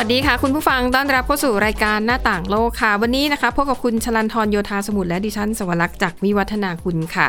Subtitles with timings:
[0.02, 7.26] ัสดีค่ะ คุณผู้ฟังต้อนรับเข้าสู่รายการหน้าต่างโลกค่ะ วันนี้นะคะพบกับคุณชลันทรโยธาสมุทรและดิฉันสวรักษ์จากวิวัฒนาคุณค่ะ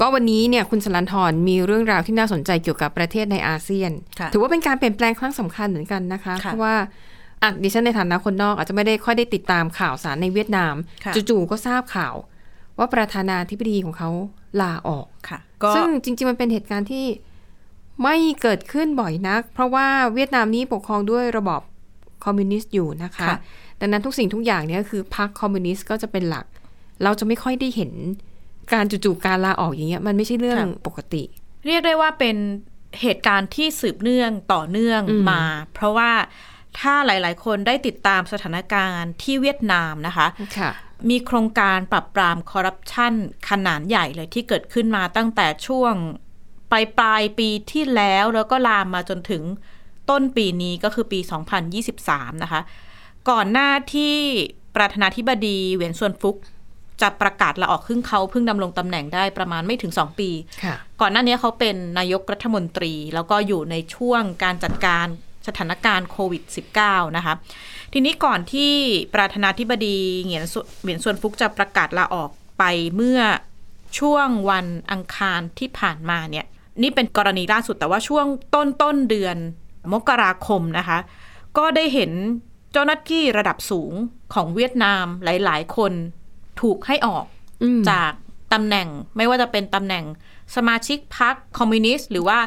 [0.00, 6.74] ก็วันนี้เนี่ยคุณชลันทรมีเรื่องราวที่น่าสนใจเกี่ยวกับประเทศในอาเซียนค่ะถือว่าเป็นการเปลี่ยนแปลงครั้งสำคัญเหมือนกันนะคะค่ะเพราะว่า
[7.42, 10.74] อะดิฉันในฐานะคนนอกอาจจะไม่ได้ค่อยได้ติดตามข่าวสารในเวียดนาม
[11.04, 12.14] ค่ะจู่ๆก็ทราบข่าว
[12.78, 14.10] ว่าประธานาธิบดีของเขา
[14.60, 17.06] ลาออกค่ะก็ซึ่งจริง ๆ มันเป็นเหตุการณ์ที่
[18.02, 21.62] ไม่เกิดขึ้นบ่อยนัก เพราะว่าเวียดนามนี้ปกครองด้วยระบอบ
[22.26, 23.38] คอมมิวนิสต์อยู่นะคะค่ะ
[23.80, 26.46] ดังนั้นทุกสิ่งทุกอย่างเนี่ยคือพรรคคอมมิวนิสต์ก็จะเป็นหลัก
[27.04, 27.92] เราจะไม่ค่อยได้เห็น
[28.74, 31.22] การจู่ๆการลาออกอย่างเงี้ยมันไม่ใช่เรื่องปกติ
[31.66, 32.36] เรียกได้ว่าเป็น
[33.00, 35.42] เหตุการณ์ที่สืบเนื่องต่อเนื่องอืมมา
[35.74, 36.10] เพราะว่า
[36.78, 40.26] ถ้าหลาย ๆ คนได้ติดตามสถานการณ์ที่เวียดนามนะคะ
[40.58, 40.70] ค่ะ
[41.10, 43.14] มีโครงการปรับปรามคอร์รัปชัน
[43.48, 45.94] ขนาดใหญ่เลยที่เกิดขึ้นมาตั้งแต่ช่วง
[46.70, 49.42] ปลายปลายปีที่แล้วแล้วก็ลามมาจนถึง
[50.10, 51.20] ต้นปีนี้ก็คือปี
[51.82, 52.60] 2023 นะคะ
[53.30, 54.14] ก่อนหน้าที่
[54.76, 56.36] ประธานาธิบดีเหวียนซวนฟุก
[57.02, 60.30] จะประกาศลาออกครึ่งเขาเพิ่งดำรงตำแหน่งได้ประมาณไม่ถึง2ปี
[60.62, 65.06] ค่ะก่อนหน้านี้เขาเป็นนายกรัฐมนตรี แล้วก็อยู่ในช่วงการจัดการ
[65.46, 66.42] สถานการณ์โควิด
[66.80, 67.34] -19 นะคะ
[67.92, 68.72] ทีนี้ก่อนที่
[69.14, 72.64] ประธานาธิบดีเหงียนสุเหวียนซวนฟุกจะประกาศลาออกไป
[72.96, 73.20] เมื่อ
[73.98, 76.46] ช่วงวันอังคารที่ผ่านมาเนี่ย
[76.82, 79.36] นี่เป็นกรณีล่าสุดแต่ว่าช่วงต้นต้นเดือน
[79.92, 80.98] มกราคมนะคะ
[81.58, 82.12] ก็ได้เห็น
[82.72, 83.92] เจ้าหน้าที่ระดับสูง
[84.34, 85.92] ของเวียดนามหลาย ๆ คน
[86.60, 87.24] ถูกให้ออก
[87.62, 88.12] อืมจาก
[88.52, 90.04] ตำแหน่งไม่ว่าจะเป็นตำแหน่ง
[90.56, 92.38] สมาชิกพรรคคอมมิวนิสต์หรือว่า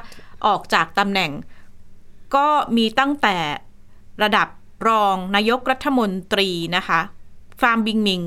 [0.47, 1.31] ออกจากตำแหน่ง
[2.35, 3.37] ก็มีตั้งแต่
[4.23, 4.47] ระดับ
[4.87, 6.99] รองนายกรัฐมนตรีนะคะ
[7.61, 8.21] ฟาร์มบิงมิง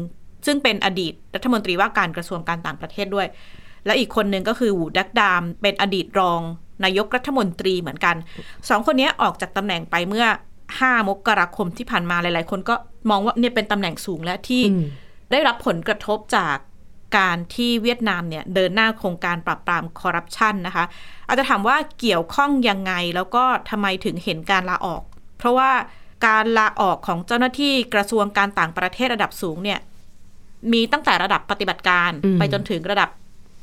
[0.46, 3.26] ซึ่งเป็นอดีตรัฐมนตรีว่าการกระทรวงการต่างประเทศด้วย
[3.86, 6.40] และอีกคนหนึ่งก็คือหูดักดาม เป็นอดีตรอง
[6.84, 8.16] นายกรัฐมนตรีเหมือนกัน
[8.68, 10.26] สองคนนี้ออกจากตำแหน่งไปเมื่อ
[10.68, 12.74] 5 มกราคมที่ผ่านมาหลาย ๆ คนก็
[13.10, 14.84] มองว่าเนี่ยเป็นตำแหน่งสูงและที่อืม
[15.32, 16.56] ได้รับผลกระทบจาก
[17.18, 20.84] การที่เวียดนามเนี่ยเดินหน้าโครงการปราบปรามคอร์รัปชันนะคะ
[21.26, 25.02] อาจจะถามว่าเกี่ยวข้องยังไงแล้วก็ทำไมถึงเห็นการลาออก
[25.38, 25.70] เพราะว่า
[26.26, 29.78] การลาออกของเจ้าหน้าที่กระทรวงการต่างประเทศระดับสูงเนี่ย
[30.72, 33.10] มีตั้งแต่ระดับปฏิบัติการอืมไปจนถึงระดับ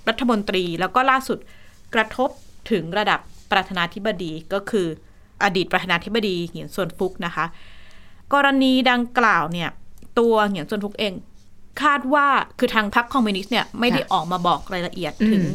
[0.10, 1.38] รัฐมนตรี แล้วก็ล่าสุด
[1.96, 2.30] กระทบ
[2.72, 3.20] ถึงระดับ
[3.52, 4.88] ประธานาธิบดีก็คือ
[5.44, 7.46] อดีตประธานาธิบดีเหงียนซวนฟุกนะคะ
[8.34, 9.70] กรณีดังกล่าวเนี่ย
[10.20, 11.14] ตัวเหงียนซวนฟุกเอง
[11.84, 12.28] คาดว่า
[12.60, 15.46] คือทางพรรคคอมมิวนิสต์เนี่ยไม่ได้ค่ะออกมาบอกรายละเอียดอืมถึง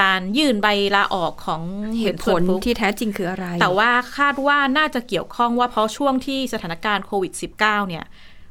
[0.00, 1.62] การยื่นใบลาออกของ
[1.98, 8.04] เหตุผซวลนฟุกที่แท้จริงคืออะไร แต่ว่าคาดว่าน่าจะเกี่ยวข้องว่าเพราะช่วงที่สถานการณ์โควิด -19 เนี่ย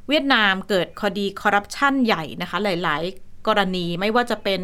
[0.07, 4.59] เวียดนามเกิดคดีคอร์รัปชันใหญ่นะคะ หลาย ๆ กรณีไม่ว่าจะเป็น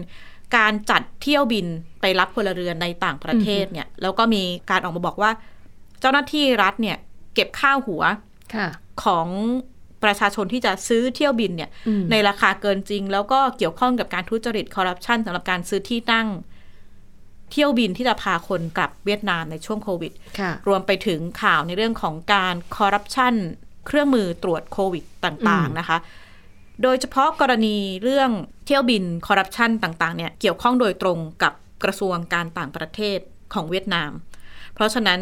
[0.57, 1.65] การจัดเที่ยวบิน
[2.01, 5.31] ไปรับพลเรือนในต่างประเทศเนี่ย แล้วก็มีการออกมาบอกว่า
[5.99, 6.97] เจ้าหน้าที่รัฐเนี่ย
[7.33, 8.03] เก็บข้าวหัว
[8.55, 8.67] ค่ะ
[9.03, 9.27] ของ
[10.03, 16.27] ประชาชนที่จะซื้อเที่ยวบินเนี่ยอืมในราคาเกินจริง แล้วก็เกี่ยวข้องกับการทุจริตคอร์รัปชันสำหรับการซื้อที่นั่ง
[17.51, 23.33] เที่ยวบินที่จะพาคนกลับเวียดนามในช่วงโควิดค่ะรวมไปถึงข่าวในเรื่องของการคอร์รัปชัน
[23.87, 25.97] เครื่องมือตรวจโควิดต่างอืมๆนะคะ
[26.83, 28.29] โดยเฉพาะกรณีเรื่อง
[28.65, 31.53] เที่ยวบินคอร์รัปชันต่างๆเนี่ยเกี่ยวข้องโดยตรงกับ
[31.83, 33.19] กระทรวงการต่างประเทศ
[33.53, 34.11] ของเวียดนาม
[34.73, 35.19] เพราะฉะนั้น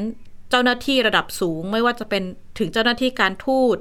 [0.50, 2.24] เจ้าหน้าที่ระดับสูงไม่ว่าจะเป็น
[2.60, 3.78] ถึงเจ้าหน้าที่การทูต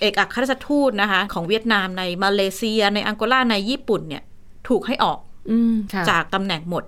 [0.00, 4.22] เอกอัครราชทูตนะคะ ของเวียดนามในมาเลเซียในอังโกลาในญี่ปุ่นเนี่ย
[4.68, 5.18] ถูกให้ออก
[5.50, 6.84] อืมค่ะจากตำแหน่งหมด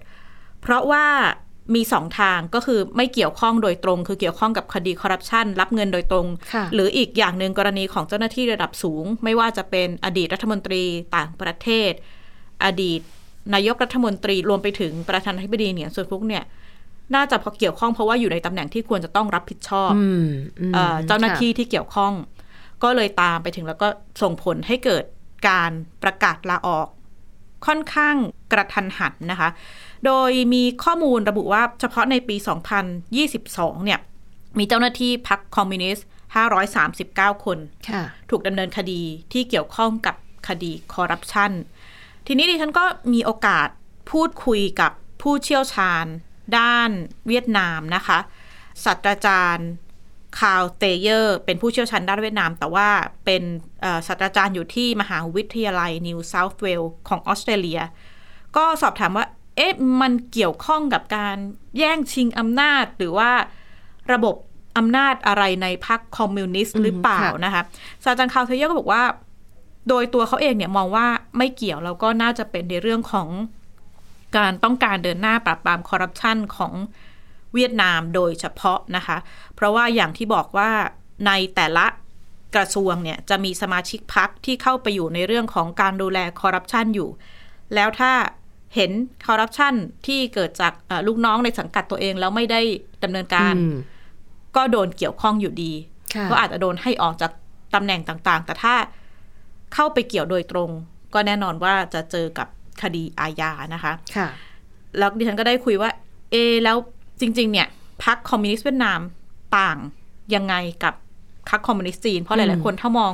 [0.63, 1.07] เพราะว่า
[1.75, 10.83] มีสองทางก็คือไม่เกี่ยวข้องโดยตรง คือเกี่ยวข้องกับคดีคอร์รัปชันรับเงินโดยตรงค่ะหรืออีกอย่างหนึ่งกรณีของเจ้าหน้าที่ระดับสูง ไม่ว่าจะเป็นอดีตรัฐมนตรี
[11.17, 11.93] ต่างประเทศ
[12.65, 13.01] อดีต
[13.55, 16.45] นายกรัฐมนตรีรวมไปถึงประธานาธิบดีเนี่ยส่วนฟุกเนี่ย
[17.15, 20.27] น่าจะพอเกี่ยวข้องเพราะว่าอยู่ในตำแหน่งที่ควรจะต้องรับผิดชอบอืม
[20.61, 22.13] อืมเอ่อเจ้าหน้าค่ะที่ที่เกี่ยวข้อง
[22.83, 23.89] ก็เลยตามไปถึงแล้วก็
[24.23, 25.05] ส่งผลให้เกิด
[25.49, 25.71] การ
[26.03, 26.89] ประกาศลาออก
[27.67, 28.17] ค่อนข้าง
[28.53, 29.49] กระทันหันนะคะ
[30.07, 32.37] โดยมีข้อมูลระบุว่าเฉพาะในปี
[33.11, 34.01] 2022 เนี่ย
[34.59, 36.07] มีเจ้าหน้าที่พรรคคอมมิวนิสต์
[36.75, 37.59] 539 คน
[37.89, 39.03] ค่ะถูกดำเนินคดี
[39.33, 40.17] ที่เกี่ยวข้องกับ
[40.49, 41.53] คดีคอร์รัปชัน
[42.27, 43.69] ทีนี้ดิฉันก็มีโอกาส
[44.11, 46.05] พูดคุยกับผู้เชี่ยวชาญ
[46.59, 46.91] ด้าน
[47.29, 48.19] เวียดนามนะคะ
[48.85, 49.69] ศาสตราจารย์
[50.39, 52.89] คาร์ลเทเยอร์ เป็นผู้เชี่ยวชาญด้านเวียดนาม แต่ว่า
[53.25, 53.43] เป็น
[53.81, 57.81] เอ่อศาสตราจารย์อยู่ที่มหาวิทยาลัยนิวเซาท์เวลของออสเตรเลีย
[58.57, 59.27] ก็สอบถามว่า
[59.57, 61.37] เอ๊ะมันเกี่ยวข้องกับการ
[61.79, 63.31] แย่งชิงอำนาจ หรือว่า
[64.13, 64.35] ระบบ
[64.79, 67.63] อำนาจอะไรในพรรคคอมมิวนิสต์หรือเปล่าค่ะนะคะ
[68.05, 69.03] ศาสตราจารย์คาร์ลเทเยอร์ก็บอกว่า
[69.89, 71.07] โดยตัวเขาเองเนี่ยมองว่า
[71.39, 73.29] ไม่เกี่ยวแล้วก็น่าจะเป็นในเรื่องของ
[74.37, 76.73] การต้องการเดินหน้าปราบปรามคอร์รัปชันของ
[77.55, 79.17] เวียดนามโดยเฉพาะนะคะ
[79.55, 80.71] เพราะว่าอย่างที่บอกว่า
[81.27, 81.87] ในแต่ละ
[82.55, 87.11] กระทรวงเนี่ยจะมีสมาชิกพรรคที่เข้าไปอยู่ในเรื่องของการดูแลคอร์รัปชันอยู่
[87.75, 88.13] แล้วถ้า
[88.77, 88.91] เห็น
[89.27, 89.75] คอร์รัปชัน
[90.07, 92.61] ที่เกิดจากเอ่อลูกน้องในสังกัดตัวเองแล้วไม่ได้
[93.05, 93.75] ดำเนินการอืม
[94.57, 95.73] ก็โดนเกี่ยวข้องอยู่ดี
[96.15, 97.33] ค่ะก็อาจจะโดนให้ออกจาก
[97.75, 98.75] ตำแหน่งต่างๆ แต่ถ้า
[99.75, 100.71] เข้าไปเกี่ยวโดยตรง
[101.15, 102.49] ก็แน่นอนว่าจะเจอกับ
[102.83, 104.29] คดีอาญานะคะค่ะ
[104.99, 105.91] แล้วดิฉันก็ได้คุยว่า
[106.31, 106.77] เอะแล้ว
[107.21, 107.69] จริง ๆ เนี่ย
[108.05, 109.01] พรรคคอมมิวนิสต์เวียดนาม
[109.59, 109.79] ต่าง
[110.35, 110.55] ยังไง
[110.85, 110.95] กับ
[111.51, 113.13] พรรคคอมมิวนิสต์จีน เพราะหลาย ๆ คนถ้ามอง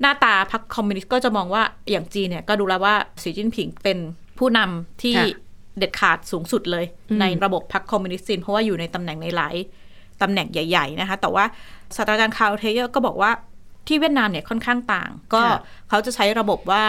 [0.00, 3.98] หน้าตาพรรคคอมมิวนิสต์ก็จะมองว่าอย่างจีนเนี่ยก็ดูแล้วว่าสีจิ้นผิงเป็น
[4.40, 5.26] ผู้นำที่ค่ะ
[5.78, 9.54] เด็ดขาดสูงสุดเลยอืมในระบบพรรคคอมมิวนิสต์จีนเพราะว่าอยู่ในตำแหน่งในหลาย
[10.22, 11.44] ตำแหน่งใหญ่ ๆ นะคะ แต่ว่า
[11.96, 13.30] ศาสตราจารย์คาร์ลเทเยอร์ก็บอกว่า
[13.86, 15.58] ที่เวียดนามเนี่ยค่อนข้างต่าง ก็ค่ะ
[15.88, 16.82] เขาจะใช้ระบบว่า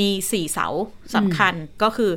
[0.00, 0.66] มีสี่เสา
[1.14, 2.12] สำคัญก็คือ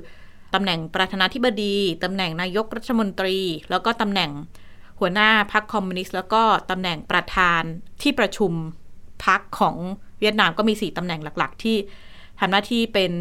[0.53, 3.37] ตำแหน่งประธานาธิบดีตำแหน่งนายกรัฐมนตรี
[3.69, 4.31] แล้วก็ตำแหน่ง
[4.99, 6.41] หัวหน้าพรรคคอมมิวนิสต์แล้วก็
[6.71, 7.61] ตำแหน่งประธาน
[8.01, 8.51] ที่ประชุม
[9.25, 9.75] พรรคของ
[10.19, 11.77] เวียดนามก็มีสี่ตำแหน่งหลัก ๆ ที่
[12.39, 13.11] ทำหน้าที่เป็น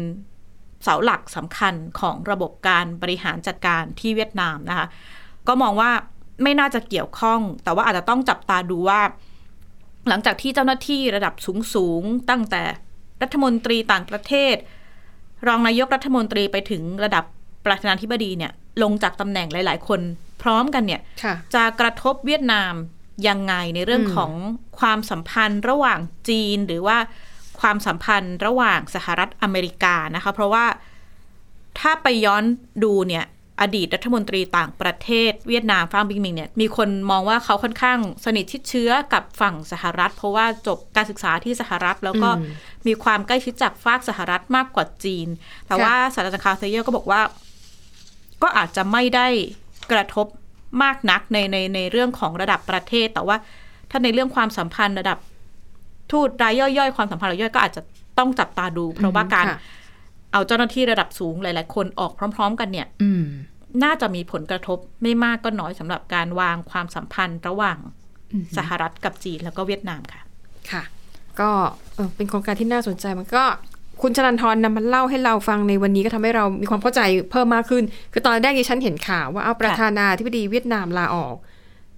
[0.83, 4.87] เสาหลักสำคัญของระบบการบริหารจัดการที่เวียดนามนะคะ
[5.47, 5.91] ก็มองว่า
[6.43, 9.01] ไม่น่าจะเกี่ยวข้อง แต่ว่าอาจจะต้องจับตาดูว่า
[10.09, 11.33] หลังจากที่เจ้าหน้าที่ระดับ
[11.75, 12.61] สูงๆ ตั้งแต่
[13.21, 14.55] รัฐมนตรีต่างประเทศ
[15.47, 17.23] รองนายกรัฐมนตรีไปถึงระดับ
[17.65, 18.51] ประธานาธิบดีเนี่ย
[18.83, 20.01] ลงจากตำแหน่งหลาย ๆ คน
[20.41, 22.73] พร้อมกันเนี่ยะจะกระทบเวียดนาม
[23.27, 24.31] ยังไงในเรื่องอของ
[24.79, 25.99] ความสัมพันธ์ระหว่าง
[26.29, 26.97] จีนหรือว่า
[27.61, 30.65] ความสัมพันธ์ระหว่างสหรัฐอเมริกานะคะ เพราะว่า
[31.79, 32.43] ถ้าไปย้อน
[32.83, 33.25] ดูเนี่ย
[33.61, 42.51] อดีตรัฐมนตรีต่างประเทศเวียดนามฟางบิงมิงเนี่ยมีคนมองว่าเขาค่อนข้างสนิทชิดเชื้อกับฝั่งสหรัฐ เพราะว่าจบการศึกษาที่สหรัฐ แล้วก็อืม
[42.87, 45.27] มีความใกล้ชิดจากฝากสหรัฐมากกว่าจีน
[45.67, 47.21] แต่ค่ะว่าศาสตราจารย์คาร์ลเทเยอร์ก็บอกว่า
[48.43, 49.27] ก็อาจจะไม่ได้
[49.91, 50.27] กระทบ
[50.83, 53.37] มากนักในในในเรื่องของระดับประเทศ แต่ว่า
[53.91, 55.17] ถ้าในเรื่องความสัมพันธ์ระดับ
[56.11, 57.81] ทูตรายย่อยๆ ความสัมพันธ์รายย่อยก็อาจจะ
[58.17, 59.59] ต้องจับตาดู เพราะว่าการค่ะ
[60.31, 63.23] เอาเจ้าหน้าที่ระดับสูงหลายๆ คนออกพร้อม ๆ กันเนี่ยอืม
[63.83, 67.77] น่าจะมีผลกระทบไม่มากก็น้อยสำหรับการวางความสัมพันธ์ระหว่าง
[68.33, 70.21] อืมสหรัฐกับจีนแล้วก็เวียดนามค่ะ
[70.71, 70.83] ค่ะ
[71.39, 71.49] ก็
[71.95, 73.43] เออเป็นโครงการที่น่าสนใจมันก็
[74.01, 77.01] คุณชลันทรนำมาเล่าให้เราฟังในวันนี้ก็ทำให้เรามีความเข้าใจ
[77.31, 77.83] เพิ่มมากขึ้น
[78.13, 81.35] คือตอนแรกที่ฉันเห็นข่าวว่าเอาประธานาธิบดีเวียดนามลาออก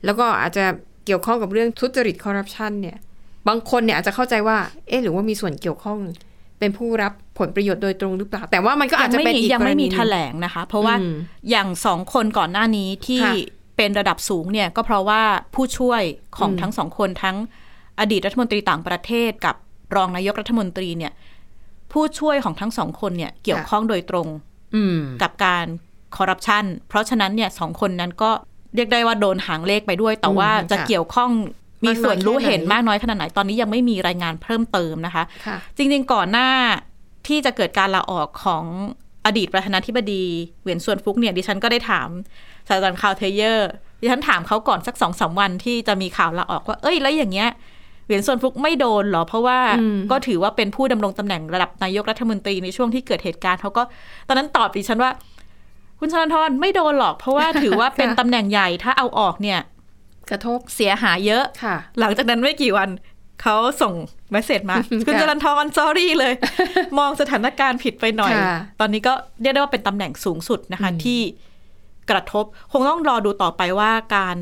[0.05, 0.65] แล้วก็อาจจะ
[1.05, 2.97] เกี่ยวข้องกับเรื่องทุจริตคอร์รัปชันเนี่ย
[3.47, 4.57] บางคนเนี่ยอาจจะเข้าใจว่า
[4.87, 5.99] เอ๊ะหรือว่ามีส่วนเกี่ยวข้อง
[6.59, 11.15] เป็นผู้รับผลประโยชน์โดยตรงหรือเปล่า แต่ว่ามันก็อาจจะเป็นอีกยังไม่มีกรณีหนึ่แถลงนะคะ เพราะว่าอืม
[11.49, 13.33] อย่างสองคนก่อนหน้านี้ที่ค่ะ
[13.77, 15.21] เป็นระดับสูงเนี่ยก็เพราะว่า
[15.55, 16.01] ผู้ช่วย
[16.37, 17.37] ของอืมทั้งสองคนทั้ง
[17.99, 19.55] อดีตรัฐมนตรีต่างประเทศกับ
[19.95, 21.13] รองนายกรัฐมนตรีเนี่ย
[21.91, 24.27] ผู้ช่วยของทั้งสองคนเนี่ยเกี่ยวข้องโดยตรง
[24.75, 25.65] อืมกับการ
[26.15, 28.31] คอร์รัปชันเพราะฉะนั้นเนี่ยสองคนนั้นก็
[28.75, 31.31] เรียกได้ว่าโดนหางเลขไปด้วย แต่ว่าอืมจะค่ะเกี่ยวข้อง
[31.83, 36.49] มีมากน้อยส่วนรู้แค่ไหนเห็นมากน้อยขนาดไหนตอนนี้ยังไม่มีรายงานเพิ่มเติมนะคะค่ะจริงๆก่อนหน้า
[37.27, 38.63] ที่จะเกิดการลาออกของ
[39.25, 40.23] อดีตประธานาธิบดี
[40.61, 42.09] เหวียนซวนฟุกเนี่ยดิฉันก็ได้ถาม
[42.67, 43.69] ศาสตราจารย์คาร์ลเทเยอร์
[44.01, 47.49] ดิฉันถามเขาก่อนสักสองสามวันที่จะมีข่าวลาออกว่า เอ้ยแล้วอย่างเงี้ย
[48.05, 53.83] เหวียนซวนฟุกไม่โดนเหรอ เพราะว่าอืมก็ถือว่าเป็นผู้ดำรงตำแหน่งระดับนายกรัฐมนตรีในช่วงที่เกิดเหตุการณ์เขาก็
[54.27, 55.11] ตอนนั้นตอบดิฉันว่า
[55.99, 59.59] คุณชลันทรไม่โดนหรอก เพราะว่าถือว่าเป็นค่ะตำแหน่งใหญ่ถ้าเอาออกเนี่ย
[60.31, 62.89] กระทบเสียหายเยอะค่ะ หลังจากนั้นไม่กี่วัน
[63.41, 63.93] เขาส่ง
[64.31, 66.33] เมสเซจมา คุณค่ะจรันทร s อรี่เลย
[66.99, 71.19] มองสถานการณ์ผิดไปหน่อยค่ะตอนนี้ก็เรียกได้ว่าเป็นตำแหน่งสูงสุดนะคะอืมที่
[72.09, 74.37] กระทบคงต้องรอดูต่อไปว่าการ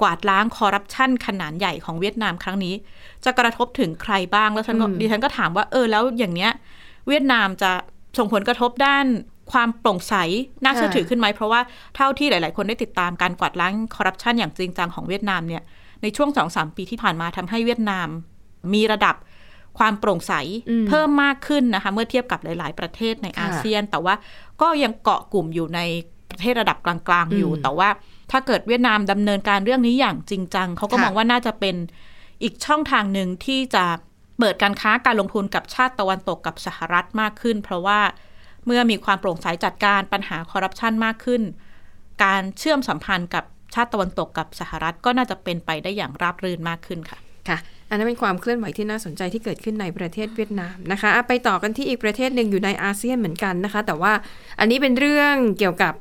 [0.00, 2.74] กวาดล้างคอร์รัปชันขนาดใหญ่ของเวียดนามครั้งนี้
[3.24, 6.52] จะกระทบถึงใครบ้างแล้วฉันก็อืมดิฉันก็ถามว่าเออแล้วอย่างเนี้ย
[7.08, 7.70] เวียดนามจะ
[8.18, 9.06] ส่งผลกระทบด้าน
[9.52, 10.14] ความโปร่งใส
[10.64, 11.60] น่าเชื่อถือขึ้นไหม เพราะว่า
[11.96, 15.62] เท่าที่หลาย ๆ คนได้ติดตามการกวาดล้างคอร์รัปชันอย่างจริงจังของเวียดนามเนี่ย
[16.02, 18.08] ในช่วงสองสามปีที่ผ่านมาทำให้เวียดนาม
[18.74, 19.16] มีระดับ
[19.78, 20.32] ความโปร่งใส
[20.70, 24.14] อืมเพิ่มมากขึ้นนะคะ เมื่อเทียบกับหลาย ๆ ประเทศในค่ะอาเซียน แต่ว่า
[24.62, 25.80] ก็ยังเกาะกลุ่มอยู่ใน
[26.30, 27.88] ประเทศระดับกลางๆอยู่อืมแต่ว่า
[28.30, 31.76] ถ้าเกิดเวียดนามดำเนินการเรื่องนี้อย่างจริงจังเขาก็ค่ะมองว่าน่าจะเป็น
[32.42, 33.84] อีกช่องทางหนึ่งที่จะ
[34.38, 38.00] เปิดการค้าการลงทุนกับชาติตะวันตกกับสหรัฐมากขึ้น เพราะว่า
[38.66, 41.42] เมื่อมีความโปร่งใสจัดการปัญหาคอร์รัปชันมากขึ้น
[42.24, 43.44] การเชื่อมสัมพันธ์กับ
[43.74, 47.18] ชาติตะวันตกกับสหรัฐก็น่าจะเป็นไปได้อย่างราบรื่นมากขึ้นค่ะ
[47.48, 47.58] ค่ะ
[47.88, 54.12] อันนั้นเป็นความเคลื่อนไหวที่น่าสนใจที่เกิดขึ้นในประเทศเวียดนามนะคะอะไปต่อกันที่อีกประเทศหนึ่งอยู่ในอาเซียนเหมือนกันนะคะ แต่ว่า
[54.58, 55.94] อันนี้เป็นเรื่องเกี่ยวกับ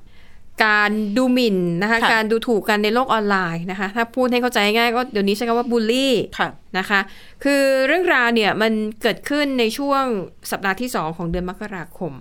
[0.66, 7.00] การดูหมิ่นนะคะค่ะการดูถูกกันในโลกออนไลน์นะคะ ถ้าพูดให้เข้าใจง่ายๆก็เดี๋ยวนี้ใช้คำว่าบูลลี่ค่ะนะคะ
[7.44, 10.04] คือเรื่องราวเนี่ยมันเกิดขึ้นในช่วง
[10.52, 12.14] สัปดาห์ที่ 2 ของเดือนมกราคม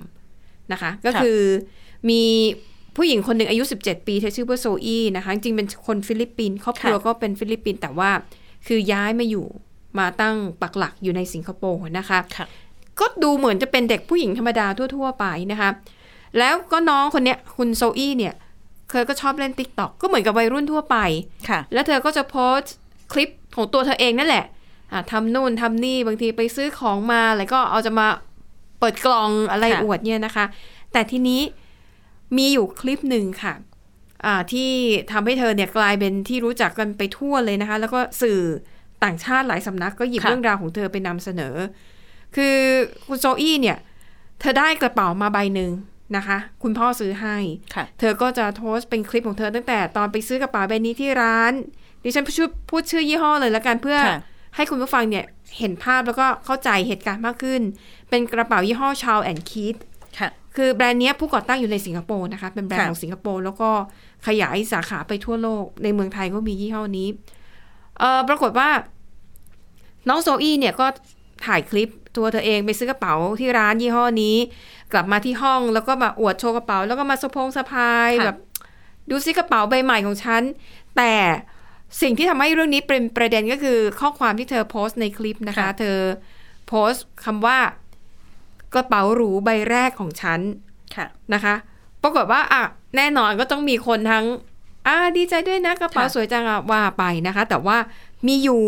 [0.72, 1.40] นะคะ ก็ค่ะคือ
[2.10, 2.22] มี
[2.96, 8.10] ผู้หญิงคนหนึ่งอายุ 17 ปีเธอชื่อว่าโซอี้นะคะ จริงๆเป็นคนฟิลิปปินส์ครอบครัวก็เป็นฟิลิปปินส์แต่ว่า
[8.66, 9.46] คือย้ายมาอยู่
[9.98, 12.46] มาตั้งปักหลักอยู่ในสิงคโปร์นะคะค่ะ
[13.00, 14.66] ก็ดูเหมือนจะเป็นเด็กผู้หญิงธรรมดา
[14.96, 15.70] ทั่ว ๆ ไปนะคะ
[16.38, 18.34] แล้วก็น้องคนเนี้ยคุณโซอี้เนี่ย
[18.90, 20.96] เธอก็ชอบเล่น TikTok ก็เหมือนกับวัยรุ่นทั่วไป
[21.48, 22.72] ค่ะแล้วเธอก็จะโพสต์
[23.12, 24.44] คลิปของตัวเธอเองนั่นแหละ
[24.92, 30.44] อะทำนู่นทำนี่บางทีไปซื้อของมา แล้วก็เอาจะมาเปิดกล่องอะไรค่ะอวดเนี่ยนะคะ
[30.92, 31.40] แต่ทีนี้
[32.36, 33.54] มีอยู่คลิปหนึ่งค่ะ
[34.24, 34.70] อ่าที่
[35.12, 38.38] ทำให้เธอเนี่ยกลายเป็นที่รู้จักกันไปทั่วเลยนะคะ แล้วก็สื่อ
[39.04, 41.54] ต่างชาติหลายสำนักก็หยิบค่ะเรื่องราวของเธอไปนำเสนอ
[42.36, 42.56] คือ
[43.06, 43.78] คุณโซอี้เนี่ย
[44.40, 45.70] เธอได้กระเป๋ามาใบหนึ่ง
[46.16, 47.36] นะคะ คุณพ่อซื้อให้
[47.74, 51.52] ค่ะเธอก็จะโพสต์เป็นคลิปของเธอตั้งแต่ตอนไปซื้อกระเป๋าใบนี้ที่ร้าน
[52.04, 54.20] ดิฉันพูดพูดชื่อยี่ห้อเลยละกันเพื่อค่ะ
[54.54, 55.24] ให้คุณผู้ฟังเนี่ย
[55.58, 57.60] เห็นภาพแล้วก็เข้าใจเหตุการณ์มากขึ้น
[58.10, 59.76] เป็นกระเป๋ายี่ห้อชาวแอนคีด
[60.18, 63.70] ค่ะคือแบรนด์เนี้ยผู้ก่อตั้งอยู่ในสิงคโปร์นะคะ เป็นแบรนด์ค่ะของสิงคโปร์แล้วก็
[64.26, 67.08] ขยายสาขาไปทั่วโลก ในเมืองไทยก็มียี่ห้อนี้
[67.98, 68.68] เออปรากฏว่า
[70.08, 70.86] น้องโซอี้เนี่ยก็
[71.46, 74.36] ถ่ายคลิปตัวเธอเองไปซื้อกระเป๋าที่ร้านยี่ห้อนี้
[74.92, 78.38] กลับมาที่ห้องแล้วก็มาอวดโชว์กระเป๋า แล้วก็มาสะพงสะพายค่ะแบบ
[79.10, 80.42] ดูซิกระเป๋าใบใหม่ของฉัน
[80.96, 81.12] แต่
[82.00, 85.98] สิ่งที่ทำให้เรื่องนี้เป็นประเด็นก็คือข้อความที่เธอโพสต์ในคลิปนะคะ เธอ
[86.68, 87.58] โพสต์คำว่า
[88.74, 90.40] กระเป๋าหรูใบแรกของฉัน
[90.94, 91.54] ค่ะนะคะ
[92.02, 92.62] ปรากฏว่าอะ
[92.96, 94.24] แน่นอนก็ต้องมีคนทั้ง
[94.86, 97.76] อ่าดีใจด้วยนะกระเป๋าค่ะสวยจังอะว่าไปนะคะ แต่ว่า
[98.26, 98.62] มีอยู่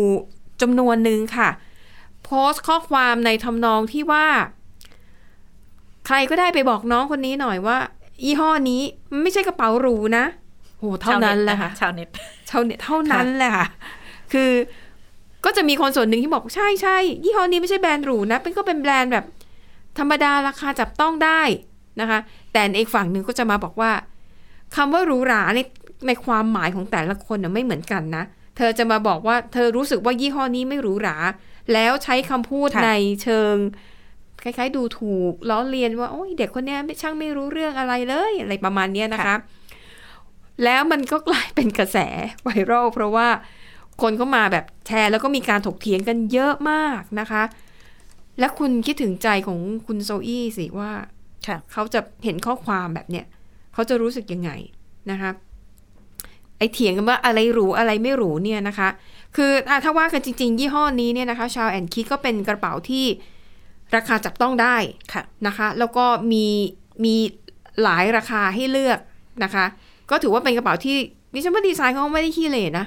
[0.61, 1.49] จำนวนหนึ่งค่ะ
[2.23, 4.27] โพสต์ข้อความในทำนองที่ว่า
[6.05, 7.77] ใครก็ได้ไปบอกน้องคนนี้หน่อยว่า
[8.23, 8.81] ยี่ห้อนี้
[9.11, 10.25] มันไม่ใช่กระเป๋าหรูนะ
[10.79, 12.09] โหเท่านั้นแหละค่ะชาวเน็ต
[12.47, 13.67] เท่าเน็ตเท่านั้นแหละค่ะ
[14.33, 14.51] คือ
[15.45, 19.25] ก็จะมีคนส่วนหนึ่งที่บอกใช่ใช่ยี่ห้อนี้ไม่ใช่แบรนด์หรูนะเป็นก็เป็นแบรนด์แบบ
[19.99, 21.41] ธรรมดาราคาจับต้องได้
[22.01, 22.19] นะคะ
[22.51, 23.91] แต่อีกฝั่งหนึ่งก็จะมาบอกว่า
[24.75, 25.59] คำว่าหรูหราใน
[26.07, 28.23] ในความหมายของแต่ละคนน่ะไม่เหมือนกันนะ
[28.57, 31.17] เธอจะมาบอกว่าเธอรู้สึกว่ายี่ห้อนี้ไม่หรูหรา
[31.73, 32.91] แล้วใช้คำพูดค่ะใน
[33.23, 33.55] เชิง
[34.43, 39.37] คล้ายๆ ดูถูกล้อเลียนว่าโอ้ยเด็กคนเนี้ยไม่ช่างไม่รู้เรื่องอะไรเลยอะไรประมาณเนี้ยนะคะค่ะ
[40.63, 41.97] แล้วมันก็กลายเป็นกระแส
[42.43, 43.27] ไวรัลเพราะว่า
[44.01, 47.43] คนเข้ามาแบบแชร์แล้วก็มีการถกเถียงกันเยอะมากนะคะ
[48.39, 50.91] และคุณคิดถึงใจของคุณโซอี้สิว่า
[51.47, 53.25] ค่ะเขาจะเห็นข้อความแบบเนี้ย
[53.73, 54.51] เขาจะรู้สึกยังไง
[55.11, 55.31] นะคะ
[56.57, 58.89] ไอเถียงกันว่าอะไรหรูอะไรไม่หรูเนี่ยนะคะ
[59.35, 63.05] คืออะถ้าว่ากันจริง ๆ ยี่ห้อนี้เนี่ยนะคะชาวแอนคิดก็เป็นกระเป๋าที่
[63.95, 64.77] ราคาจับต้องได้
[65.13, 66.45] ค่ะนะคะ แล้วก็มี
[67.05, 67.15] มี
[67.83, 68.99] หลายราคาให้เลือก
[69.43, 69.65] นะคะ
[70.09, 70.97] ก็ถือว่าเป็นกระเป๋าที่
[71.33, 72.85] ดิฉันว่าดีไซน์เขาไม่ได้ขี้เหร่นะ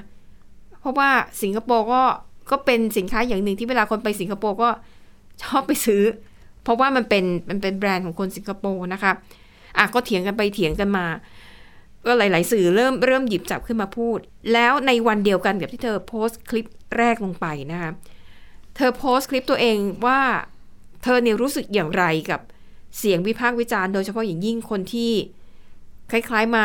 [0.81, 1.09] เพราะว่า
[1.43, 2.03] สิงคโปร์ก็
[2.51, 4.69] ก็เป็นสินค้าอย่างหนึ่งที่เวลาคนไปสิงคโปร์ก็
[5.43, 6.03] ชอบไปซื้อ
[6.63, 9.13] เพราะว่ามันเป็นมันเป็นแบรนด์ของคนสิงคโปร์นะคะ
[9.79, 11.07] อะก็เถียงกันไปเถียงกันมา
[12.07, 14.19] ก็หลาย ๆ สื่อเริ่มเริ่มหยิบจับขึ้นมาพูด
[14.53, 16.67] แล้วในวันเดียวกันกับที่เธอโพสต์คลิป
[16.99, 17.91] แรกลงไปนะคะ
[18.77, 20.21] เธอโพสต์คลิปตัวเองว่า
[21.03, 22.41] เธอเนี่ยรู้สึกอย่างไรกับ
[22.99, 25.13] เสียงวิพากษ์วิจารณ์โดยเฉพาะอย่างยิ่งคนที่
[26.11, 26.65] คล้าย ๆ มา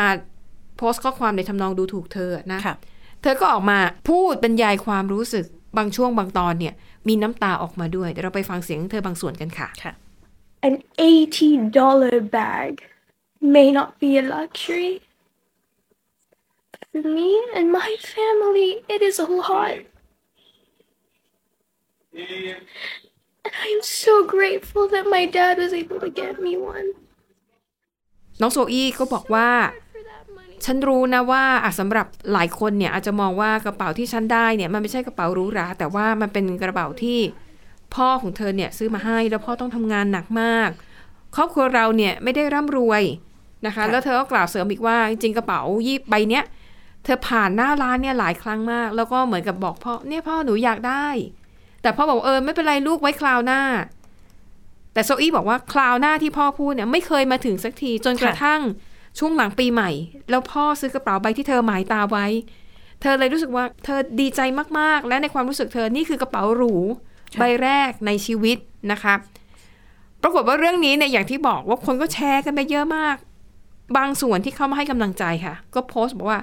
[0.76, 2.74] โพสต์ข้อความในทำนองดูถูกเธอนะค่ะ
[3.22, 3.78] เธอก็ออกมา
[4.08, 5.44] พูดบรรยายความรู้สึก
[5.78, 6.74] บางช่วงบางตอนเนี่ย
[7.08, 9.92] มีน้ำตาออกมาด้วยเดี๋ยวเราไปฟังเสียงเธอบางส่วนกันค่ะค่ะ
[10.68, 12.72] An $80 bag
[13.56, 14.92] may not be a luxury.
[16.72, 19.76] But for me and my family, it is a lot.
[23.44, 26.88] And I am so grateful that my dad was able to get me one.
[28.40, 29.85] น้องโซอี้ก็บอกว่า For that money.
[30.66, 37.18] ฉันรู้นะว่าอะสำหรับหลายคนเนี่ยอาจจะมองว่ากระเป๋าที่ฉันได้เนี่ยมันไม่ใช่กระเป๋าหรูหราแต่ว่ามันเป็นกระเป๋าที่
[37.94, 40.70] พ่อของเธอเนี่ยซื้อมาให้แล้วพ่อต้องทำงานหนักมาก
[41.36, 43.02] ครอบครัวเราเนี่ยไม่ได้ร่ำรวย
[43.66, 46.44] นะคะค่ะแล้วเธอก็กล่าวเสริมอีกว่าจริงๆกระเป๋ายี่ใบเนี้ย
[47.04, 51.06] เธอผ่านหน้าร้านเนี่ยหลายครั้งมาก แล้วก็เหมือนกับบอกพ่อเนี่ยพ่อหนูอยากได้
[51.82, 53.62] แต่พ่อบอกเออไม่เป็นไรลูกไว้คราวหน้า
[54.92, 58.60] แต่โซอี้บอกว่าคราวหน้าที่พ่อพูดเนี่ยไม่เคยมาถึงสักทีจนกระทั่ง
[59.18, 59.90] ช่วงหลังปีใหม่
[60.30, 62.26] แล้วพ่อซื้อกระเป๋าใบที่เธอหมายตาไว้
[63.00, 64.40] เธอเลยรู้สึกว่าเธอดีใจ
[64.78, 66.74] มากๆ และในความรู้สึกเธอนี่คือกระเป๋าหรู
[67.34, 68.56] ค่ะใบแรกในชีวิต
[68.92, 69.14] นะคะ
[70.22, 73.16] ปรากฏว่าเรื่องนี้เนี่ยอย่างที่บอกว่าคนก็แชร์กันไปเยอะมาก
[73.96, 76.40] บางส่วนที่เข้ามาให้กำลังใจค่ะ ก็โพสต์บอกว่า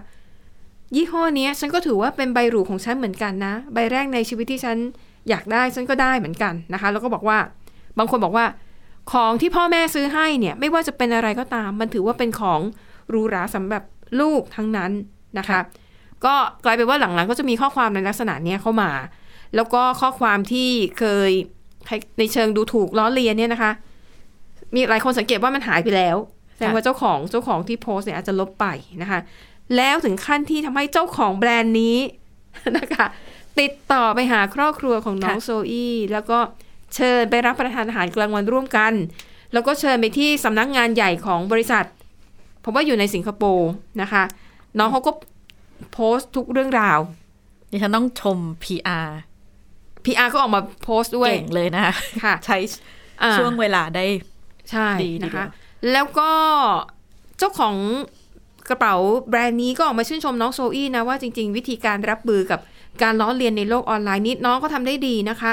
[0.95, 4.77] ยี่ห้อเนี้ยฉันก็ถือว่าเป็นใบหรูของฉันเหมือนกันนะ ใบแรกในชีวิตที่ฉัน
[5.29, 7.37] อยากได้ฉันก็ได้เหมือนกันนะคะ แล้วก็บอกว่า
[7.97, 8.45] บางคนบอกว่า
[9.11, 12.59] ของที่พ่อแม่ซื้อให้เนี่ยไม่ว่าจะเป็นอะไรก็ตาม มันถือว่าเป็นของ
[13.09, 13.83] หรูหราสำหรับ
[14.19, 14.91] ลูกทั้งนั้น
[15.37, 15.59] นะคะ
[16.25, 18.91] ก็กลายเป็นว่าหลังๆ ก็จะมีข้อความในลักษณะเนี้ยเข้ามา
[19.55, 20.69] แล้วก็ข้อความที่
[20.99, 21.31] เคย
[22.19, 23.71] ในเชิงดูถูกล้อเลียนเนี่ยนะคะ
[24.75, 26.17] มีหลายคนสังเกตว่ามันหายไปแล้ว
[26.55, 28.65] แสดงว่าเจ้าของเจ้าของที่โพสต์เนี่ยอาจจะลบไป
[29.01, 29.19] นะคะ
[29.75, 31.97] แล้วถึงขั้นที่ทำให้เจ้าของแบรนด์นี้
[32.77, 33.05] นะคะ
[33.59, 36.39] ติดต่อไปหาครอบครัวของน้องค่ะโซอี้แล้วก็
[36.95, 38.93] เชิญไปรับประทานอาหารกลางวันร่วมกัน
[39.53, 41.85] แล้วก็เชิญไปที่สำนักงานใหญ่ของบริษัท
[42.63, 43.69] ผมว่าอยู่ในสิงคโปร์
[44.01, 44.23] นะคะ
[44.77, 45.11] น้องเขาก็
[45.93, 46.99] โพสต์ทุกเรื่องราว
[47.71, 49.09] ดิฉันต้องชม PR
[50.05, 52.57] PR ก็ออกมาโพสต์ด้วยเก่งเลยนะคะค่ะใช้
[53.21, 54.05] อ่าช่วงเวลาได้
[54.71, 55.49] ใช่ดีทีนะเดีคะยว
[55.91, 56.31] แล้วก็
[57.37, 57.75] เจ้าของ
[58.69, 58.95] กระเป๋า
[59.29, 62.59] แบรนด์นี้ก็ออกมาชื่นชมน้องโซอี้นะว่าจริง ๆ วิธีการรับมือกับ
[63.01, 65.51] การล้อเลียนในโลกออนไลน์นี้น้องก็ทำได้ดีนะคะ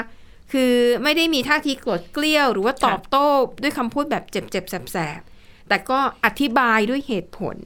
[0.51, 3.27] คือไม่ได้มีท่าทีโกรธเกลี้ยว หรือว่าตอบโต้
[3.61, 7.57] ด้วยคำพูดแบบเจ็บๆแสบๆแต่ก็อธิบายด้วยเหตุผล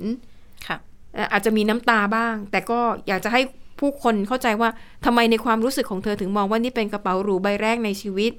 [0.68, 0.78] ค่ะ
[1.14, 3.42] เอ่ออาจจะมีน้ำตาบ้าง แต่ก็อยากจะให้
[3.80, 4.70] ผู้คนเข้าใจว่า
[5.06, 8.32] ทำไมในความรู้สึกของเธอถึงมองว่านี่เป็นกระเป๋าหรูใบแรกในชีวิต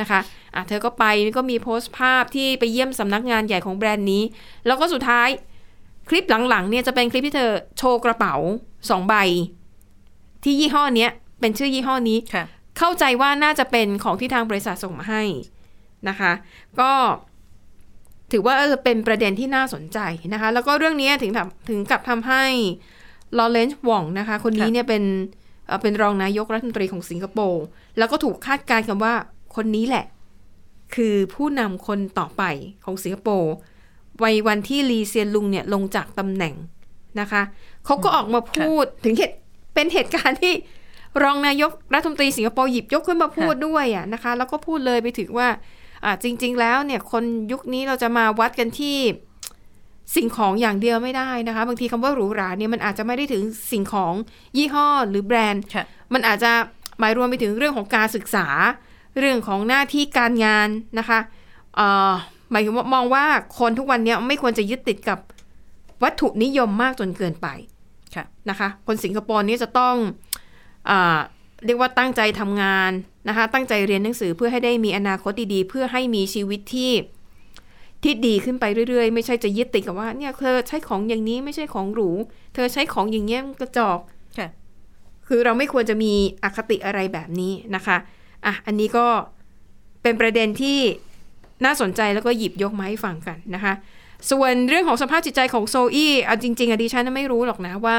[0.00, 0.20] นะคะ
[0.54, 1.04] อะเธอก็ไป
[1.36, 4.22] ก็มีโพสต์ภาพที่ไปเยี่ยมสำนักงานใหญ่ของแบรนด์นี้
[4.66, 5.28] แล้วก็สุดท้าย
[6.08, 8.34] คลิปหลังๆเนี่ยจะเป็นคลิปที่เธอโชว์กระเป๋า
[8.90, 9.14] สองใบ
[10.44, 12.44] ที่ยี่ห้อเนี้ยเป็นชื่อยี่ห้อนี้ค่ะ
[12.78, 15.22] เข้าใจว่าน่าจะเป็นของที่ทางบริษัทส่งมาให้
[16.08, 16.32] นะคะ
[16.80, 16.92] ก็
[18.32, 19.98] ถือว่าเออเป็นประเด็นที่น่าสนใจ
[20.32, 21.32] นะคะ แล้วก็เรื่องนี้ถึง
[21.68, 22.44] ถึงกับทำให้
[23.38, 25.02] ลอเรนซ์หวองนะคะ คนนี้เนี่ยเป็น
[25.66, 27.64] เอ่อเป็นรองนายกรัฐมนตรีของสิงคโปร์
[27.98, 29.14] แล้วก็ถูกคาดการณ์กันว่า
[29.56, 30.04] คนนี้แหละ
[30.94, 32.42] คือผู้นำคนต่อไป
[32.84, 33.52] ของสิงคโปร์
[34.22, 36.54] ในวันที่ลีเซียนลุงเนี่ยลงจากตำแหน่ง
[37.20, 37.42] นะคะ
[37.84, 39.34] เขาก็ออกมาพูดถึงเหตุ
[39.74, 40.52] เป็นเหตุการณ์ที่
[41.22, 45.48] รองนายกรัฐมนตรีสิงคโปร์หยิบยกขึ้นมาพูดด้วยอะนะคะ แล้วก็พูดเลยไปถึงว่า
[46.04, 48.96] อ่าจริง ๆ แล้วเนี่ยคนยุคนี้เราจะมาวัดกันที่
[50.16, 54.14] สิ่งของอย่างเดียวไม่ได้นะคะ บางทีคำว่าหรูหราเนี่ยมันอาจจะไม่ได้ถึงสิ่งของ
[54.56, 55.84] ยี่ห้อหรือแบรนด์ค่ะ
[56.14, 56.52] มันอาจจะ
[56.98, 58.46] หมายรวมไปถึงเรื่องของการศึกษา
[59.18, 61.18] เรื่องของหน้าที่การงานนะคะ
[61.76, 62.12] เอ่อ
[62.50, 63.24] หมายถึงว่ามองว่า
[63.58, 65.18] คนทุกวันเนี้ยไม่ควรจะยึดติดกับ
[66.02, 67.48] วัตถุนิยมมากจนเกินไป
[68.14, 69.94] ค่ะนะคะ คนสิงคโปร์นี่จะต้อง
[70.27, 70.27] อา
[71.64, 72.92] เรียกว่าตั้งใจทำงาน
[73.28, 76.92] นะคะ ตั้งใจเรียนหนังสือเพื่อให้ได้มีอนาคตดีๆ เพื่อให้มีชีวิตที่
[78.02, 82.10] ที่ดีขึ้นไปเรื่อยๆ ไม่ใช่จะยึดติดกับว่าเนี่ยเธอใช้ของอย่างนี้ไม่ใช่ของหรู
[82.54, 84.00] เธอใช้ของอย่างเงี้ยมันกระจอก
[84.38, 84.48] ค่ะ
[85.26, 87.96] คือเราไม่ควรจะมีอคติอะไรแบบนี้นะคะ
[88.46, 89.06] อะอันนี้ก็
[90.02, 90.78] เป็นประเด็นที่
[91.64, 93.72] น่าสนใจแล้วก็หยิบยกมาให้ฟังกันนะคะ
[94.30, 97.98] ส่วนเรื่องของสภาพจิตใจของโซอี้เอาจริงๆอะดิฉันไม่รู้หรอกนะว่า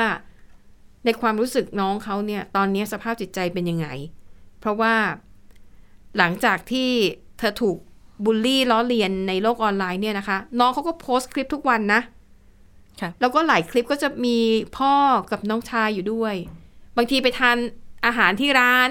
[1.05, 3.88] ในความรู้สึกน้องเขาเนี่ยตอนนี้สภาพจิตใจเป็นยังไง
[4.59, 4.95] เพราะว่า
[6.17, 6.89] หลังจากที่
[7.39, 7.77] เธอถูก
[8.25, 12.01] บูลลี่ล้อเลียนในโลกออนไลน์เนี่ยนะคะ น้องเขาก็โพสต์คลิปทุกวันนะ
[13.01, 14.38] ค่ะแล้วก็หลายคลิปก็จะมี
[14.77, 14.93] พ่อ
[15.31, 16.35] กับน้องชายอยู่ด้วย
[16.97, 17.57] บางทีไปทาน
[18.05, 18.89] อาหารที่ร้าน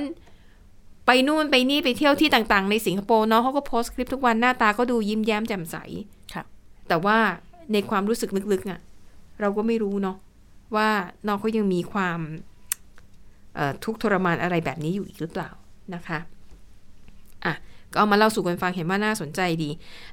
[1.07, 5.77] ไปนู่นไปนี่ไปเที่ยวที่ต่างๆ ในสิงคโปร์น้องเขาก็โพสต์คลิปทุกวันหน้าตาก็ดูยิ้มแย้มแจ่มใส
[6.35, 6.45] ค่ะ
[6.89, 7.19] แต่ว่า
[7.73, 8.81] ในความรู้สึกลึกๆอะ่ะ
[9.41, 10.17] เราก็ไม่รู้เนาะ
[10.77, 10.89] ว่า
[11.27, 12.21] น้องเขายังมีความ
[13.55, 15.51] เอ่อทุกข์ทรมานอะไรแบบนี้อยู่อีกหรือเปล่า
[15.95, 16.19] นะคะ
[17.45, 17.55] อะ
[17.93, 19.71] ก็เอามาเล่าสู่กันฟังเห็นว่าน่าสนใจดี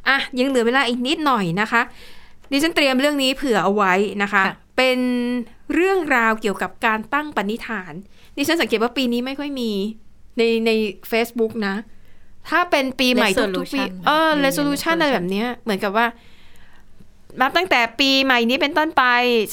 [0.07, 1.81] อะยังเหลือเวลาอีกนิดหน่อยนะคะ
[2.51, 4.99] ดิฉันเตรียมเรื่องนี้เผื่อเอาไว้นะคะค่ะเป็น
[5.73, 7.93] เรื่องราวเกี่ยวกับการตั้งปณิธาน
[8.37, 9.71] ดิฉันสังเกตว่าปีนี้ไม่ค่อยมี
[10.37, 10.71] ในใน
[11.11, 11.75] Facebook นะ
[12.49, 16.05] ถ้าเป็นปีใหม่ทุกๆปี Resolution เออมี resolution อะไร resolution แบบเนี้ยเหมือนกับว่า
[17.41, 19.03] นับตั้งแต่ปีใหม่นี้เป็นต้นไป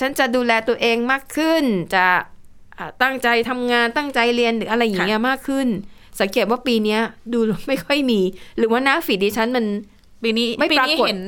[0.00, 1.64] ฉันจะดูแลตัวเองมากขึ้น
[1.94, 2.04] จะ
[2.78, 5.68] อ่าตั้งใจทำงานตั้งใจเรียนหรืออะไรอย่างเงี้ยมากขึ้น
[6.20, 7.00] สังเกตว่าปีเนี้ย
[7.32, 8.20] ดูไม่ค่อยมี
[8.58, 9.66] หรือว่าหน้าฟีดดิฉันมัน
[10.22, 11.20] ปีนี้ไม่ปีปรานี้กฏเห็น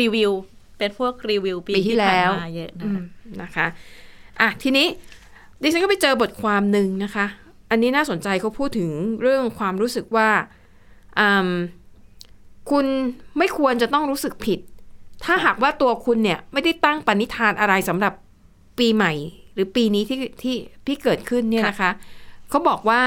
[0.00, 0.32] รีวิว
[0.78, 3.04] เป็นพวกรีวิวปีปีที่ที่ผ่านแล้วมาเยอะนะอืคะม
[3.42, 3.66] นะคะ
[4.40, 4.86] อะทีนี้
[5.62, 7.26] ดิฉันก็ไปเจอบทความหนึ่งนะคะ
[7.70, 10.28] อันนี้น่าสนใจเขาพูดถึงเรื่องความรู้สึกว่า
[11.18, 11.50] อืม
[12.70, 12.86] คุณ
[13.38, 14.60] ไม่ควรจะต้องรู้สึกผิด
[15.24, 18.12] ถ้าหากว่าตัวคุณเนี่ยไม่ได้ตั้งปณิธานอะไรสำหรับ
[18.78, 19.12] ปีใหม่
[19.54, 21.90] หรือปีนี้ที่ที่ที่เกิดขึ้นเนี่ยนะคะ
[22.48, 23.00] เขาบอกว่า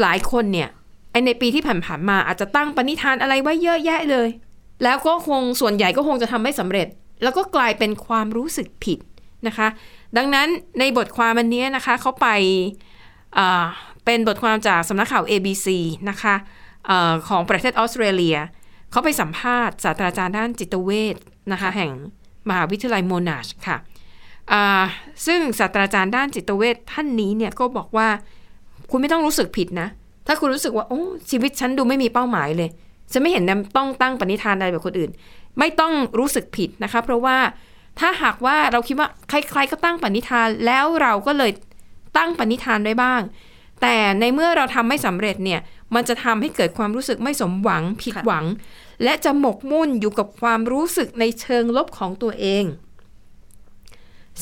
[0.00, 0.68] หลายคนเนี่ย
[1.10, 4.28] ไอในปีที่ผ่านๆมาอาจจะตั้งปณิธานอะไรไว้เยอะแยะเลย
[4.84, 6.86] แล้วก็คงส่วนใหญ่ก็คงจะทำไม่สำเร็จ
[7.22, 8.98] แล้วก็กลายเป็นความรู้สึกผิด
[9.46, 9.68] นะคะ
[10.16, 12.28] ดังนั้นในบทความอันเนี้ยนะคะเขาไป
[13.38, 13.64] อ่า
[14.04, 15.66] เป็นบทความจากสำนักข่าว ABC
[16.10, 16.34] นะคะ
[16.86, 18.36] เออของประเทศออสเตรเลีย
[18.90, 21.16] เขาไปสัมภาษณ์ศาสตราจารย์ด้านจิตเวช
[21.52, 21.90] นะคะ แห่ง
[22.48, 23.76] มหาวิทยาลัยโมนาชค่ะ
[24.52, 24.64] อ่า
[25.26, 28.08] ซึ่งศาสตราจารย์ด้านจิตเวชท่านนี้เนี่ยก็บอกว่า
[28.90, 29.88] คุณไม่ต้องรู้สึกผิดนะ
[30.26, 32.70] ถ้าคุณรู้สึกว่าโอ้ชีวิตฉันดูไม่มีเป้าหมายเลย
[33.12, 35.10] ฉันไม่เห็นนะต้องตั้งปณิธานอะไรแบบคนอื่น
[35.58, 37.36] ไม่ต้องรู้สึกผิดนะคะ เพราะว่า
[38.00, 41.50] ถ้าหากว่าเราคิดว่าใคร ๆ ก็ตั้งปณิธานแล้วเราก็เลย
[42.16, 43.20] ตั้งปณิธานไว้บ้าง
[43.82, 45.60] แต่ในเมื่อเราทำไม่สำเร็จเนี่ย
[45.94, 48.44] มันจะทำให้เกิดความรู้สึกไม่สมหวังผิดหวัง
[49.04, 52.64] และจะหมกมุ่นอยู่กับความรู้สึกในเชิงลบของตัวเอง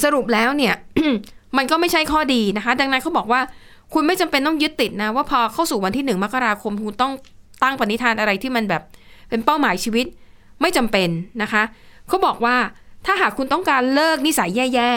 [0.03, 0.75] สรุปแล้วเนี่ย
[1.57, 3.41] มันก็ไม่ใช่ข้อดีนะคะ ดังนั้นเขาบอกว่า
[3.95, 7.13] คุณไม่จำเป็นต้องยึดติดนะว่าพอเข้าสู่วันที่หนึ่งมกราคมคุณต้อง
[7.63, 8.83] ตั้งปณิธานอะไรที่มันแบบ
[9.29, 10.07] เป็นเป้าหมายชีวิต
[10.61, 11.09] ไม่จำเป็น
[11.43, 11.63] นะคะ
[12.09, 12.57] เขาบอกว่า
[13.07, 14.93] ถ้าหากคุณต้องการเลิกนิสัยแย่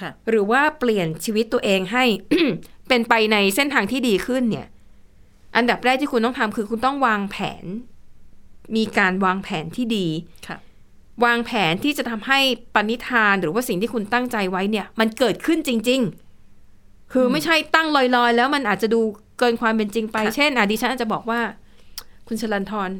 [0.00, 2.04] ค่ะๆหรือว่าเปลี่ยนชีวิตตัวเองให้
[2.88, 4.66] เป็นไปในเส้นทางที่ดีขึ้นเนี่ย
[5.56, 7.64] อันดับแรกที่คุณต้องทำคือคุณต้องวางแผน
[8.76, 10.06] มีการวางแผนที่ดี
[10.48, 10.58] ค่ะ
[11.24, 12.38] วางแผนที่จะทำให้
[12.74, 16.00] ปณิธานหรือว่าสิ่งที่คุณตั้งใจไว้เนี่ย มันเกิดขึ้นจริง
[16.56, 19.00] ๆ คือไม่ใช่ตั้งลอยๆ แล้วมันอาจจะดู
[19.38, 21.40] เกินความเป็นจริงไปค่ะเช่นอะดิฉันอาจจะบอกว่า
[22.28, 22.90] คุณชลันทร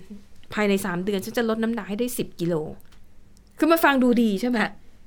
[0.55, 2.55] ภายในสามเดือนฉันจะลดน้ำหนักให้ได้สิบกิโล
[3.59, 4.59] คือมาฟังดูดีใช่ไหม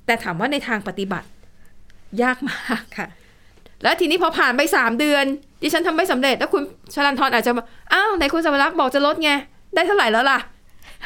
[0.05, 1.27] แต่ถามว่าในทางปฏิบัติ
[2.21, 3.07] ยากมากค่ะ
[3.83, 5.25] แล้วทีนี้พอผ่านไปสามเดือน
[5.61, 6.63] ดิฉันทำไม่สำเร็จ แล้วคุณ
[6.93, 7.63] ชลันทรอาจจะมา
[7.93, 9.31] อ้าวไหนคุณสวรักษ์บอกจะลดไง
[9.75, 10.39] ได้เท่าไหร่แล้วล่ะ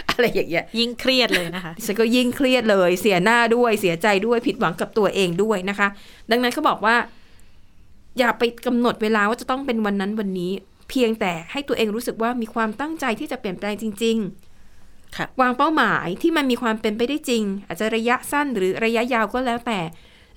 [0.09, 5.87] อะไรอย่างเงี้ย ยิ่งเครียดเลยนะคะดิฉันก็ยิ่งเครียดเลย เสียหน้าด้วยเสียใจด้วยผิดหวังกับตัวเองด้วยนะคะ
[6.31, 6.95] ดังนั้นเขาบอกว่า
[8.19, 10.51] อย่าไปกำหนดเวลาว่าจะต้องเป็นวันนั้นวันนี้
[10.89, 19.79] เพียงแต่ให้ตัวเองรู้สึกว่ามีความตั้งใจที่จะเปลี่ยนแปลงจริงๆค่ะวางเป้าหมายที่มันมีความเป็นไปได้จริง อาจจะระยะสั้นหรือระยะยาวก็แล้วแต่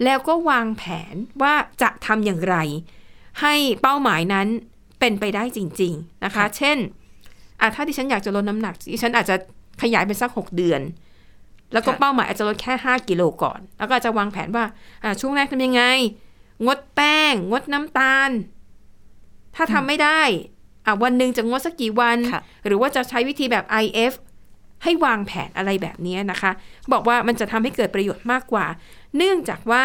[0.04, 2.56] แล้วก็วางแผนว่าจะทำอย่างไร
[3.40, 4.46] ให้เป้าหมายนั้น
[5.00, 6.78] เป็นไปได้จริง ๆนะคะ เช่น
[7.60, 9.36] อะถ้าดิฉันอยากจะลดน้ำหนักดิฉันอาจจะ
[9.82, 10.80] ขยายเป็นสักหกเดือน
[11.72, 14.64] แล้วก็ค่ะเป้าหมายอาจจะลดแค่ห้ากิโลก่อน แล้วก็อาจจะวางแผนว่า
[15.04, 15.82] อะช่วงแรกทำยังไง
[16.66, 18.30] งดแป้ง งดน้ำตาล
[19.54, 20.22] ถ้าทำไม่ได้
[20.86, 24.12] อะวันหนึ่งจะงดสักกี่วันค่ะหรือว่าจะใช้วิธีแบบ IF
[24.82, 26.50] ให้วางแผนอะไรแบบนี้นะคะ
[26.92, 28.66] บอกว่ามันจะทำให้เกิดประโยชน์มากกว่า
[29.16, 29.84] เนื่องจากว่า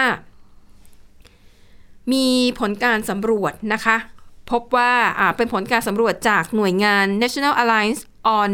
[2.13, 2.25] มี
[2.59, 3.97] ผลการสำรวจนะคะ
[4.51, 8.01] พบว่าอ่าเป็นผลการสำรวจจากหน่วยงาน National Alliance
[8.39, 8.51] on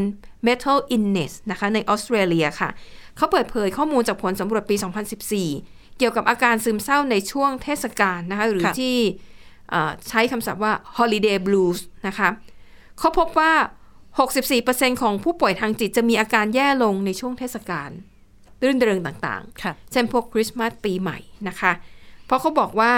[0.47, 2.69] Mental Illness นะคะในออสเตรเลียค่ะ
[3.17, 4.75] เขาเปิดเผยข้อมูลจากผลสำรวจปี
[5.37, 8.97] 2014 เกี่ยวกับอาการซึมเศร้าในช่วงเทศกาลนะคะ หรือค่ะที่
[9.73, 12.29] อ่าใช้คำศัพท์ว่า holiday blues นะคะ
[12.99, 13.53] เขาพบว่า
[14.27, 17.89] 64%ของผู้ป่วยทางจิตจะมีอาการแย่ลงในช่วงเทศกาล
[18.63, 21.71] รื่นเริงต่างค่ะๆเช่นพวกคริสต์มาสปีใหม่นะคะ
[22.25, 22.93] เพราะเขาบอกว่า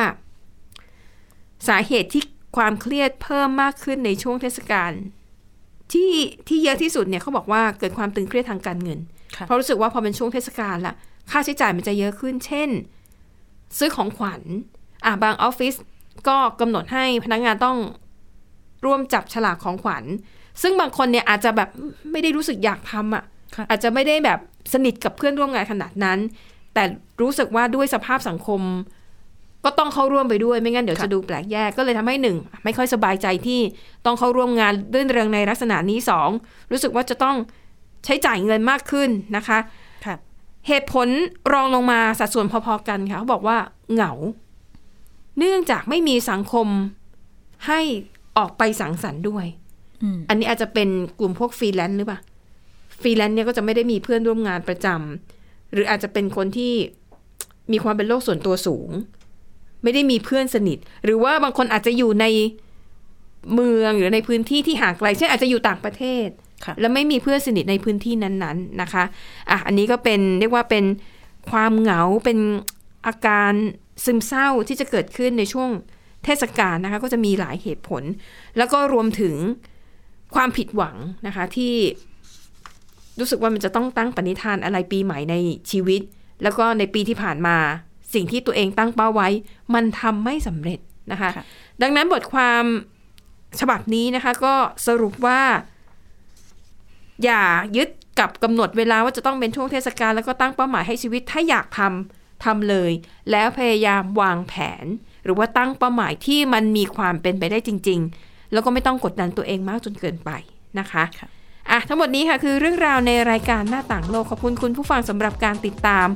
[1.67, 2.23] สาเหตุที่
[2.57, 4.91] ความเครียดเพิ่มมากขึ้นในช่วงเทศกาล
[5.93, 6.11] ที่
[6.47, 8.99] ที่เยอะที่สุดเนี่ยเขาบอกว่าเกิดความตึงเครียดทางการเงิน
[9.35, 10.95] ค่ะเพราะรู้สึกว่าพอเป็นช่วงเทศกาลละ
[11.31, 12.69] ค่าใช้จ่ายมันจะเยอะขึ้น เช่น
[13.77, 14.41] ซื้อของขวัญ
[15.05, 15.75] อะบางออฟฟิศ
[16.27, 17.77] ก็กำหนดให้พนักงานต้อง
[18.85, 20.03] ร่วมจับฉลากของขวัญ
[20.61, 21.69] ซึ่งบางคนเนี่ยอาจจะแบบ
[22.11, 23.23] ไม่ได้รู้สึกอยากทำอะ
[23.55, 24.39] ค่ะ อาจจะไม่ได้แบบ
[24.73, 26.19] สนิทกับเพื่อนร่วมงานขนาดนั้น
[26.73, 26.83] แต่
[27.21, 28.61] รู้สึกว่าด้วยสภาพสังคม
[29.65, 33.59] ก็ต้องเข้าร่วมไปด้วยไม่งั้นเดี๋ยวค่ะจะดูแปลกแยกก็เลยทำให้หนึ่งไม่ค่อยสบายใจที่
[34.05, 36.29] ต้องเข้าร่วมงานรื่นเริงในลักษณะนี้สอง
[36.71, 37.35] รู้สึกว่าจะต้อง
[38.05, 39.59] ใช้จ่ายเงินมากขึ้นนะคะ
[40.05, 40.15] ค่ะ
[40.67, 41.07] เหตุผล
[41.53, 43.57] รองลงมาสัดส่วนพอๆกันค่ะเขาบอกว่า
[43.93, 44.11] เหงา
[45.37, 46.67] เนื่องจากไม่มีสังคม
[47.67, 47.81] ให้
[48.37, 49.45] ออกไปสังสรรค์ด้วย
[50.03, 52.19] อืมอันนี้อาจจะเป็นกลุ่มพวกฟรีแลนซ์หรือเปล่า
[53.01, 56.73] ฟรีแลนซ์เนี่ยก็จะไม่ได้มีเพื่อนร่วมงานประจำหรืออาจจะเป็นคนที่
[57.71, 58.89] มีความเป็นโลกส่วนตัวสูง
[59.85, 62.25] ไม่ได้มีเพื่อนสนิท หรือว่าบางคนอาจจะอยู่ใน
[63.53, 66.27] เมืองหรือในพื้นที่ที่ห่างไกลเช่นอาจจะอยู่ต่างประเทศ
[66.65, 69.03] ค่ะแล้วไม่มีเพื่อนสนิทในพื้นที่นั้นๆนะคะ
[69.49, 70.85] อะอันนี้ก็เป็นเรียกว่าเป็น
[71.49, 72.39] ความเหงาเป็น
[73.07, 73.51] อาการ
[74.05, 75.69] ซึมเศร้าที่จะเกิดขึ้นในช่วง
[76.25, 78.03] เทศกาลนะคะก็จะมีหลายเหตุผล
[78.57, 79.35] แล้วก็รวมถึง
[80.35, 80.95] ความผิดหวัง
[81.27, 81.73] นะคะที่
[83.19, 85.35] รู้สึกว่ามันจะต้องตั้งปณิธานอะไรปีใหม่ใน
[85.71, 86.01] ชีวิต
[86.43, 87.57] แล้วก็ในปีที่ผ่านมา
[88.15, 89.29] สิ่งที่ตัวเองตั้งเป้าไว้
[89.73, 90.79] มันทำไม่สำเร็จ
[91.11, 91.43] นะคะค่ะ
[91.81, 92.63] ดังนั้นบทความ
[93.59, 94.53] ฉบับนี้นะคะ ก็
[94.87, 95.41] สรุปว่า
[97.23, 97.43] อย่า
[97.77, 102.91] ยึดกับกำหนดเวลาว่าจะต้องเป็นช่วงเทศกาลแล้วก็ตั้งเป้าหมายให้ชีวิตถ้าอยากทำทำเลย
[103.31, 104.85] แล้วพยายามวางแผน
[105.23, 110.31] หรือว่าตั้งเป้าหมายที่มันมีความเป็นไปได้จริง ๆ แล้วก็ไม่ต้องกดดันตัวเองมากจนเกินไป
[110.79, 111.27] นะคะค่ะ
[111.71, 116.07] อะทั้งหมดนี้ค่ะคือเรื่องราวในรายการหน้าต่างโลกขอบคุณคุณผู้ฟังสำหรับการติดตาม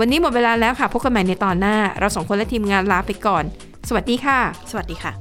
[0.00, 3.44] วันนี้หมดเวลาแล้วค่ะ พบกันใหม่ในตอนหน้า เราสองคนและทีมงานลาไปก่อน
[3.88, 4.38] สวัสดีค่ะ
[4.70, 5.12] สวัสดีค่ะ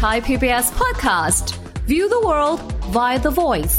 [0.00, 1.46] Thai PBS podcast.
[1.90, 2.60] View the world
[2.96, 3.76] via the voice.